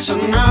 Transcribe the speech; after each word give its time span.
So 0.00 0.16
now 0.26 0.49